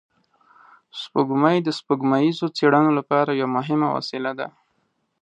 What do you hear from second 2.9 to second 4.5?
لپاره یوه مهمه وسیله ده